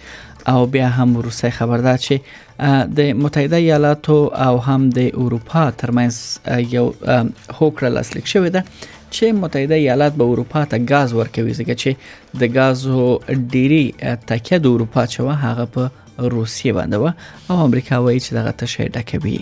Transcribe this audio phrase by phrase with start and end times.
[0.55, 6.87] او بیا هم روسي خبردار چې د متحده ایالاتو او هم د اروپا ترمنځ یو
[6.95, 8.65] هوکړه لاسلیک شوې ده
[9.15, 11.91] چې متحده ایالات به اروپا ته غاز ورکوي ځکه چې
[12.41, 13.01] د غازو
[13.53, 13.85] ډيري
[14.31, 15.83] تکیه د اروپا چوا هغه په
[16.35, 17.05] روسیه باندې و
[17.55, 19.39] او امریکا وایي چې دغه تشه ډکوي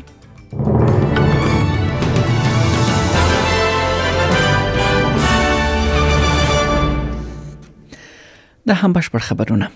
[8.66, 9.68] دا هم بشپړ خبرونه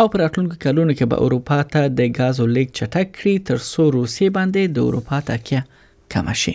[0.00, 3.82] او پر راتلونکو کلونو کې به اروپا ته د غازو لیک چټک کړي تر څو
[3.98, 5.66] روسي باندې د اروپا تکیه
[6.14, 6.54] کم شي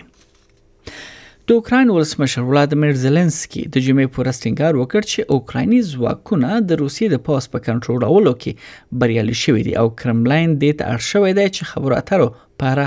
[1.49, 6.77] د اوکراین ولسمشر ولادمیر زيلنسکي د جمعې په ورځ ټینګار وکړ چې اوکرایني ځواکونه د
[6.81, 11.67] روسیې د پاس په کنټرولولو کې بریالي شوي دي او کرملین د ترشوي دی چې
[11.71, 12.85] خبرو اترو لپاره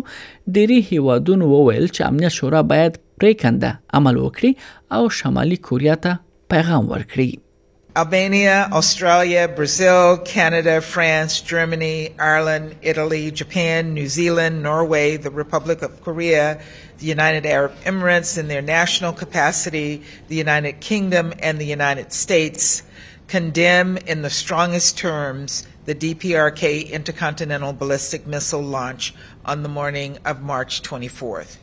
[0.55, 2.91] ډيري هیوادونو وویل چې امنیت شورا باید
[3.23, 4.51] پریکنده عمل وکړي
[4.99, 6.11] او شمالي کوریا ته
[6.55, 7.31] پیغام ورکړي
[8.01, 11.97] Albania, Australia, Brazil, Canada, France, Germany,
[12.29, 16.41] Ireland, Italy, Japan, New Zealand, Norway, the Republic of Korea,
[17.03, 19.89] the United Arab Emirates in their national capacity,
[20.33, 22.73] the United Kingdom, and the United States
[23.27, 29.13] condemn in the strongest terms the DPRK intercontinental ballistic missile launch
[29.45, 31.53] on the morning of March 24th.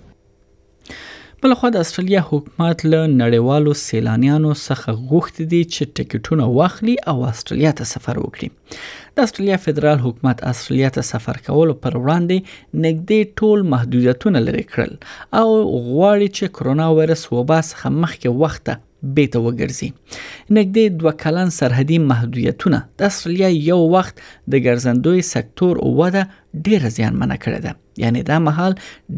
[1.45, 7.71] بلخوا د استرالیا حکومت له نړیوالو سیلانیانو څخه غوښتي دي چې ټیکټونه واخلي او استرالیا
[7.81, 8.79] ته سفر وکړي
[9.19, 14.95] د استرالیا فدرال حکومت استرالیا ته سفر کول پر وړاندې نګدې ټول محدودیتونه لري کړل
[15.41, 18.79] او غواړي چې کرونا وایرس وبا څخه مخکې وخته
[19.15, 19.89] بیت وګرځي
[20.55, 26.23] نګدې دوه کلن سرحدي محدودیتونه د استرالیا یو وخت د ګرځندوی سکتور وده
[26.65, 28.73] ډیره زیانمنه کړې ده یعنی دا محل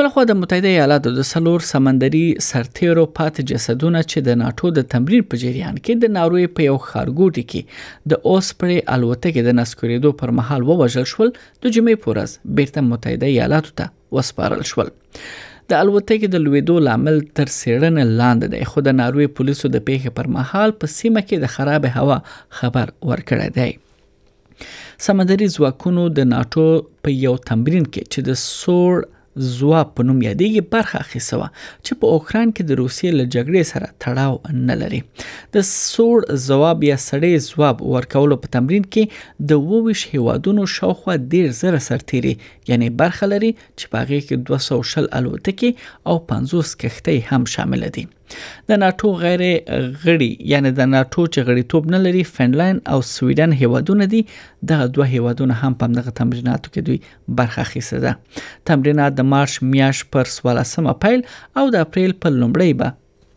[0.01, 5.25] بلخو د متحده ایالاتو د سلور سمندري سرتیرو پات جسدونه چې د ناتو د تمرین
[5.33, 10.33] په جریان کې د ناروی په یو خارګوټي کې د اوسپری الوتکې د نسکوریدو پر
[10.39, 16.43] مهال ووژل شول د جمعې پورز بیرته متحده ایالاتو ته وسپارل شول د الوتکې د
[16.49, 21.27] لویدو لامل تر سیړن لاندې د خود ناروی پولیسو د پیښې پر مهال په سیمه
[21.29, 22.19] کې د خراب هوا
[22.61, 24.71] خبر ورکړی دی
[25.09, 29.03] سمندري ځواکونو د ناتو په یو تمرین کې چې د سور
[29.35, 31.49] زواب په نوم یادېږي برخه اخیسته وه
[31.85, 34.35] چې په اوکراین کې د روسیې له جګړې سره تړاو
[34.69, 34.99] نه لري
[35.57, 39.03] د سوړ زواب یا سړې زواب ورکولو په تمرین کې
[39.53, 42.35] د وویش هیوادونو شاوخوا ډیر زره سرتیري
[42.73, 45.69] یعنی برخه لري چې په هغه کې 200 شل الوتکې
[46.09, 48.05] او 50 کښتۍ هم شامل دي
[48.69, 49.43] د ناتو غیر
[50.03, 54.21] غړي یعنی د ناتو چې غړیتوب نه لري فنلند او سویډن هیوادونه دي
[54.71, 56.97] دغه دوه هیوادونه هم په دغه تمریناتو کې دوی
[57.41, 58.13] برخه اخیسته ده
[58.71, 61.21] تمرینات د مارچ میاش پر 13 اپریل
[61.59, 62.87] او د اپریل په لومړۍ به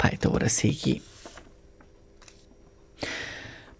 [0.00, 0.96] پای ته ورسیږي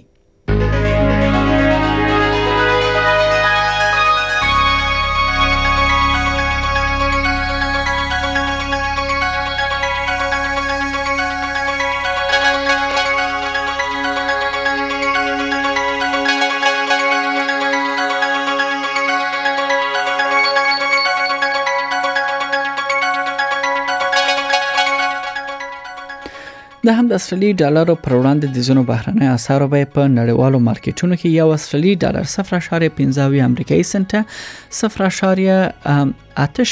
[26.90, 31.14] دا هم د استرالی ډالرو پر وړاندې د زینو بهرنۍ اسعارو بیه په نړیوالو مارکیټونو
[31.20, 34.14] کې یو استرالی ډالر 0.15 امریکایي سنت